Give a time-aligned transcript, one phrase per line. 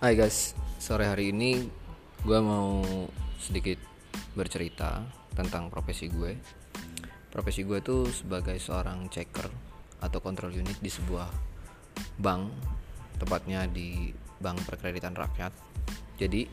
[0.00, 1.60] Hai guys, sore hari ini
[2.24, 2.80] gue mau
[3.36, 3.76] sedikit
[4.32, 5.04] bercerita
[5.36, 6.40] tentang profesi gue.
[7.28, 9.44] Profesi gue tuh sebagai seorang checker
[10.00, 11.28] atau kontrol unit di sebuah
[12.16, 12.48] bank,
[13.20, 14.08] tepatnya di
[14.40, 15.52] Bank Perkreditan Rakyat.
[16.16, 16.48] Jadi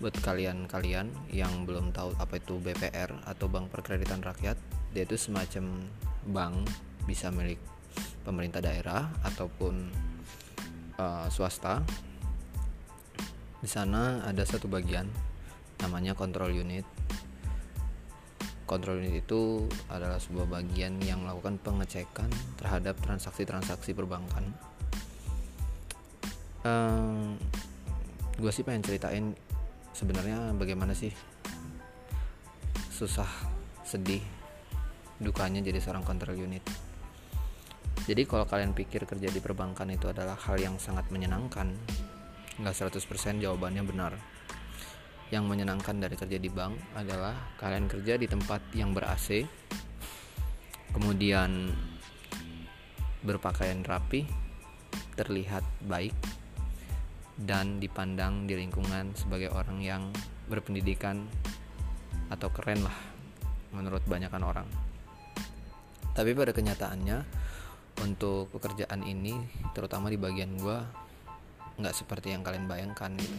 [0.00, 4.56] buat kalian-kalian yang belum tahu apa itu BPR atau Bank Perkreditan Rakyat,
[4.96, 5.84] dia itu semacam
[6.32, 6.64] bank
[7.04, 7.60] bisa milik
[8.24, 9.92] pemerintah daerah ataupun
[10.96, 11.84] uh, swasta
[13.60, 15.08] di sana ada satu bagian
[15.80, 16.84] namanya control unit.
[18.66, 22.26] Control unit itu adalah sebuah bagian yang melakukan pengecekan
[22.58, 24.42] terhadap transaksi-transaksi perbankan.
[26.66, 27.38] Um,
[28.36, 29.38] gue sih pengen ceritain
[29.94, 31.14] sebenarnya bagaimana sih
[32.90, 33.28] susah,
[33.86, 34.24] sedih,
[35.22, 36.64] dukanya jadi seorang control unit.
[38.06, 41.70] Jadi kalau kalian pikir kerja di perbankan itu adalah hal yang sangat menyenangkan,
[42.60, 44.12] nggak 100% jawabannya benar.
[45.28, 49.42] Yang menyenangkan dari kerja di bank adalah kalian kerja di tempat yang ber AC
[50.96, 51.68] kemudian
[53.20, 54.24] berpakaian rapi
[55.12, 56.16] terlihat baik
[57.36, 60.08] dan dipandang di lingkungan sebagai orang yang
[60.48, 61.28] berpendidikan
[62.32, 62.96] atau keren lah
[63.76, 64.68] menurut banyakan orang.
[66.16, 67.18] Tapi pada kenyataannya
[68.00, 69.36] untuk pekerjaan ini
[69.76, 70.78] terutama di bagian gue
[71.76, 73.36] nggak seperti yang kalian bayangkan gitu.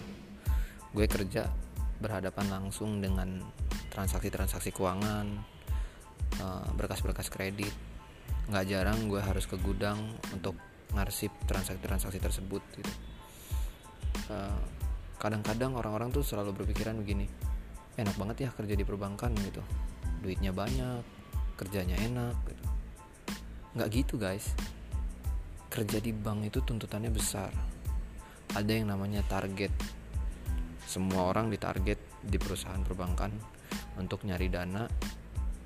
[0.94, 1.50] Gue kerja
[1.98, 3.42] berhadapan langsung dengan
[3.90, 5.28] transaksi-transaksi keuangan
[6.38, 7.74] eh, berkas-berkas kredit.
[8.48, 10.00] Nggak jarang gue harus ke gudang
[10.32, 10.56] untuk
[10.94, 12.94] ngarsip transaksi-transaksi tersebut gitu.
[14.30, 14.62] Eh,
[15.18, 17.26] kadang-kadang orang-orang tuh selalu berpikiran begini
[17.98, 19.66] enak banget ya kerja di perbankan gitu.
[20.22, 21.02] Duitnya banyak
[21.58, 22.66] kerjanya enak gitu.
[23.74, 24.54] Nggak gitu guys.
[25.68, 27.77] Kerja di bank itu tuntutannya besar
[28.58, 29.70] ada yang namanya target.
[30.90, 33.30] Semua orang ditarget di perusahaan perbankan
[34.02, 34.90] untuk nyari dana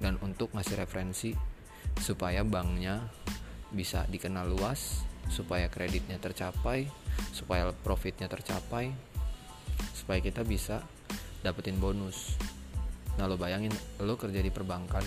[0.04, 1.32] dan untuk ngasih referensi
[1.96, 3.08] supaya banknya
[3.72, 6.84] bisa dikenal luas supaya kreditnya tercapai
[7.32, 8.92] supaya profitnya tercapai
[9.96, 10.84] supaya kita bisa
[11.40, 12.36] dapetin bonus.
[13.16, 13.72] Nah lo bayangin
[14.04, 15.06] lo kerja di perbankan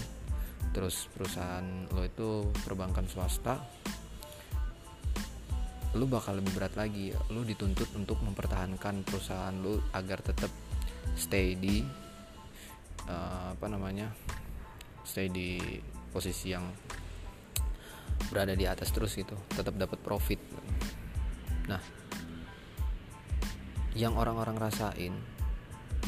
[0.72, 3.60] terus perusahaan lo itu perbankan swasta
[5.94, 7.14] lu bakal lebih berat lagi.
[7.30, 10.50] Lu dituntut untuk mempertahankan perusahaan lu agar tetap
[11.14, 11.86] stay di
[13.06, 14.10] uh, apa namanya
[15.06, 15.58] stay di
[16.10, 16.66] posisi yang
[18.30, 19.38] berada di atas terus gitu.
[19.54, 20.40] Tetap dapat profit.
[21.70, 21.82] Nah
[23.94, 25.14] yang orang-orang rasain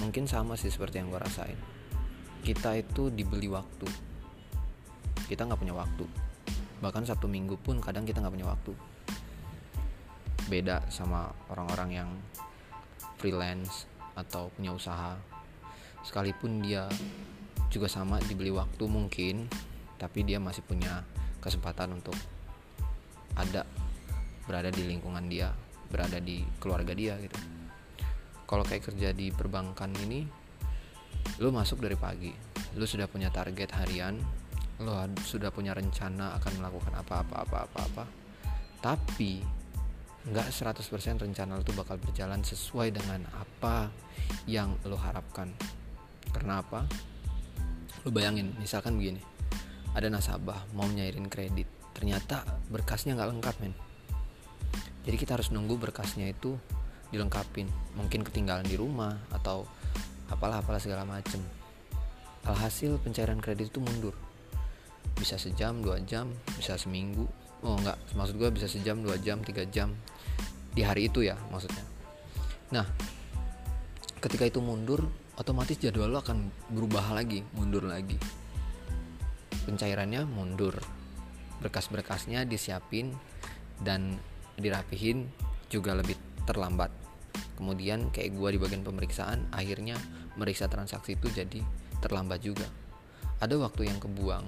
[0.03, 1.59] mungkin sama sih seperti yang gue rasain.
[2.43, 3.87] Kita itu dibeli waktu.
[5.31, 6.03] Kita nggak punya waktu.
[6.83, 8.96] Bahkan sabtu minggu pun kadang kita nggak punya waktu
[10.47, 12.11] beda sama orang-orang yang
[13.19, 15.19] freelance atau punya usaha.
[16.07, 16.87] Sekalipun dia
[17.69, 19.51] juga sama dibeli waktu mungkin
[19.99, 21.03] tapi dia masih punya
[21.43, 22.15] kesempatan untuk
[23.37, 23.67] ada
[24.47, 25.51] berada di lingkungan dia
[25.91, 27.37] berada di keluarga dia gitu.
[28.47, 30.47] Kalau kayak kerja di perbankan ini
[31.43, 32.33] lu masuk dari pagi
[32.77, 34.17] lu sudah punya target harian
[34.81, 34.93] lu
[35.25, 38.05] sudah punya rencana akan melakukan apa apa apa apa apa
[38.81, 39.41] tapi
[40.27, 43.95] nggak 100% rencana lo tuh bakal berjalan sesuai dengan apa
[44.51, 45.55] yang lo harapkan.
[46.35, 46.83] Karena apa?
[48.03, 49.23] Lo bayangin misalkan begini.
[49.95, 51.71] Ada nasabah mau nyairin kredit.
[51.95, 53.75] Ternyata berkasnya nggak lengkap men.
[55.07, 56.59] Jadi kita harus nunggu berkasnya itu
[57.15, 57.71] dilengkapin.
[57.95, 59.63] Mungkin ketinggalan di rumah atau
[60.27, 61.39] apalah apalah segala macem.
[62.43, 64.19] Alhasil pencairan kredit itu mundur.
[65.15, 66.27] Bisa sejam dua jam
[66.59, 67.31] bisa seminggu.
[67.63, 69.95] Oh enggak maksud gue bisa sejam dua jam tiga jam
[70.77, 71.81] di hari itu ya maksudnya.
[72.77, 72.85] Nah
[74.21, 75.09] ketika itu mundur
[75.41, 78.21] otomatis jadwal lo akan berubah lagi mundur lagi.
[79.65, 80.77] Pencairannya mundur.
[81.57, 83.17] Berkas-berkasnya disiapin
[83.81, 84.21] dan
[84.61, 85.25] dirapihin
[85.73, 86.93] juga lebih terlambat.
[87.57, 89.97] Kemudian kayak gue di bagian pemeriksaan akhirnya
[90.37, 91.65] meriksa transaksi itu jadi
[92.05, 92.69] terlambat juga.
[93.41, 94.45] Ada waktu yang kebuang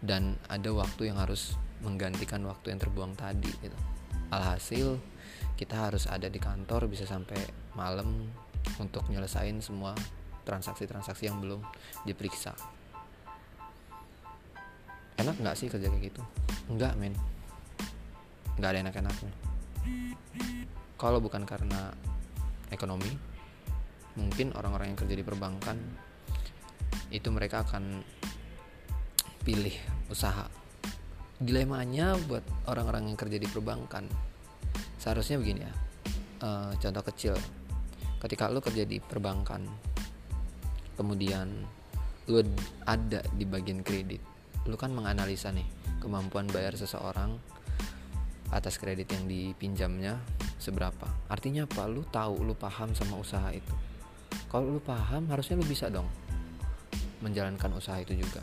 [0.00, 1.54] dan ada waktu yang harus
[1.84, 3.76] menggantikan waktu yang terbuang tadi gitu
[4.32, 4.96] alhasil
[5.60, 7.36] kita harus ada di kantor bisa sampai
[7.76, 8.32] malam
[8.80, 9.92] untuk nyelesain semua
[10.42, 11.60] transaksi-transaksi yang belum
[12.08, 12.56] diperiksa.
[15.20, 16.22] Enak nggak sih kerja kayak gitu?
[16.72, 17.14] Nggak men.
[18.58, 19.32] Nggak ada enak-enaknya.
[20.96, 21.92] Kalau bukan karena
[22.72, 23.12] ekonomi
[24.16, 25.78] mungkin orang-orang yang kerja di perbankan
[27.12, 28.00] itu mereka akan
[29.44, 29.74] pilih
[30.08, 30.61] usaha
[31.42, 34.06] dilemanya buat orang-orang yang kerja di perbankan.
[34.96, 35.72] Seharusnya begini ya
[36.46, 37.34] uh, contoh kecil.
[38.22, 39.66] Ketika lu kerja di perbankan
[40.94, 41.66] kemudian
[42.30, 42.38] lu
[42.86, 44.22] ada di bagian kredit
[44.70, 45.66] lu kan menganalisa nih
[45.98, 47.34] kemampuan bayar seseorang
[48.54, 50.22] atas kredit yang dipinjamnya
[50.60, 51.08] seberapa.
[51.26, 51.90] Artinya apa?
[51.90, 53.74] Lu tahu lu paham sama usaha itu.
[54.46, 56.06] Kalau lu paham harusnya lu bisa dong
[57.22, 58.42] menjalankan usaha itu juga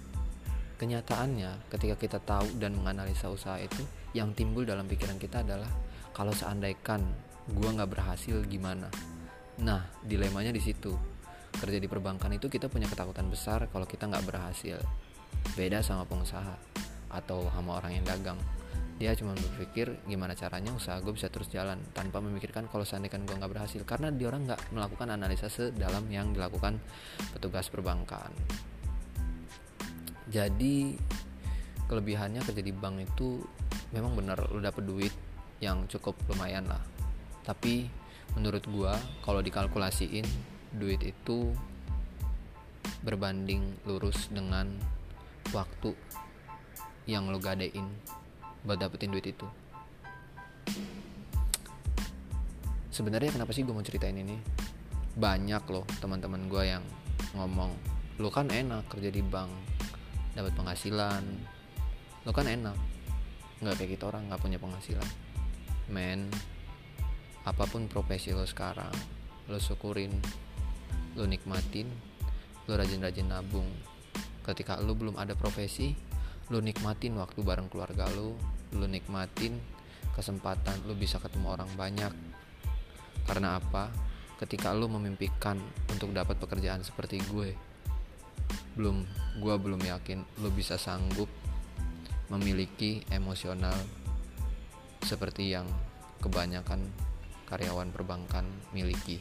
[0.80, 3.84] kenyataannya ketika kita tahu dan menganalisa usaha itu
[4.16, 5.68] yang timbul dalam pikiran kita adalah
[6.16, 7.04] kalau seandainya
[7.52, 8.88] gua nggak berhasil gimana?
[9.60, 10.96] Nah dilemanya di situ.
[11.50, 14.80] Kerja di perbankan itu kita punya ketakutan besar kalau kita nggak berhasil.
[15.60, 16.56] Beda sama pengusaha
[17.12, 18.40] atau sama orang yang dagang.
[19.00, 23.36] Dia cuma berpikir gimana caranya usaha gue bisa terus jalan tanpa memikirkan kalau seandainya gue
[23.36, 23.82] nggak berhasil.
[23.84, 26.80] Karena dia orang nggak melakukan analisa sedalam yang dilakukan
[27.36, 28.32] petugas perbankan
[30.30, 30.94] jadi
[31.90, 33.42] kelebihannya kerja di bank itu
[33.90, 35.14] memang benar lu dapet duit
[35.58, 36.82] yang cukup lumayan lah.
[37.42, 37.90] Tapi
[38.38, 38.94] menurut gue
[39.26, 40.26] kalau dikalkulasiin
[40.78, 41.50] duit itu
[43.02, 44.70] berbanding lurus dengan
[45.50, 45.98] waktu
[47.10, 47.90] yang lo gadein
[48.62, 49.50] buat dapetin duit itu.
[52.94, 54.38] Sebenarnya kenapa sih gue mau ceritain ini?
[55.18, 56.86] Banyak loh teman-teman gue yang
[57.34, 57.74] ngomong
[58.22, 59.69] lo kan enak kerja di bank
[60.40, 61.24] dapat penghasilan.
[62.24, 62.78] Lo kan enak.
[63.60, 65.10] Nggak kayak kita orang nggak punya penghasilan.
[65.92, 66.32] Men
[67.44, 68.92] apa pun profesi lo sekarang
[69.50, 70.14] lo syukurin
[71.18, 71.90] lo nikmatin
[72.70, 73.68] lo rajin-rajin nabung.
[74.48, 75.92] Ketika lo belum ada profesi
[76.50, 78.38] lo nikmatin waktu bareng keluarga lo
[78.78, 79.60] lo nikmatin
[80.16, 82.14] kesempatan lo bisa ketemu orang banyak.
[83.28, 83.92] Karena apa?
[84.40, 85.60] Ketika lo memimpikan
[85.92, 87.69] untuk dapat pekerjaan seperti gue
[88.80, 89.04] belum
[89.44, 91.28] gue belum yakin lo bisa sanggup
[92.32, 93.76] memiliki emosional
[95.04, 95.68] seperti yang
[96.24, 96.88] kebanyakan
[97.52, 99.20] karyawan perbankan miliki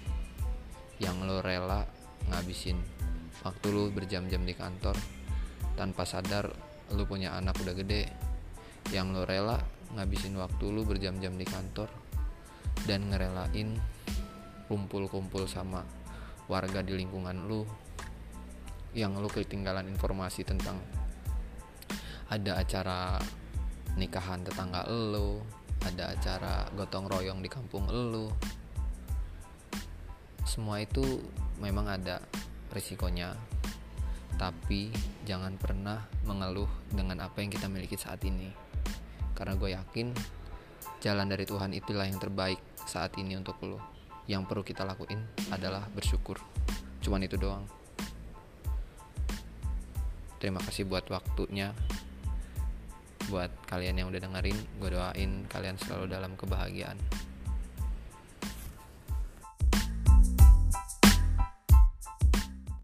[1.03, 1.83] yang lo rela
[2.31, 2.79] ngabisin
[3.43, 4.95] waktu lo berjam-jam di kantor
[5.75, 6.55] tanpa sadar
[6.95, 8.07] lo punya anak udah gede
[8.95, 9.59] yang lo rela
[9.99, 11.91] ngabisin waktu lo berjam-jam di kantor
[12.87, 13.75] dan ngerelain
[14.71, 15.83] kumpul-kumpul sama
[16.47, 17.88] warga di lingkungan lo
[18.97, 20.81] yang lo ketinggalan informasi tentang
[22.29, 23.21] ada acara
[23.97, 25.45] nikahan tetangga lo
[25.85, 28.33] ada acara gotong royong di kampung lo
[30.49, 31.05] semua itu
[31.61, 32.25] memang ada
[32.73, 33.37] risikonya.
[34.41, 34.89] Tapi
[35.29, 38.49] jangan pernah mengeluh dengan apa yang kita miliki saat ini.
[39.37, 40.09] Karena gue yakin
[41.05, 42.59] jalan dari Tuhan itulah yang terbaik
[42.89, 43.79] saat ini untuk lo
[44.25, 45.21] yang perlu kita lakuin
[45.53, 46.41] adalah bersyukur.
[47.05, 47.69] Cuman itu doang
[50.39, 51.75] terima kasih buat waktunya.
[53.29, 56.97] Buat kalian yang udah dengerin gue doain kalian selalu dalam kebahagiaan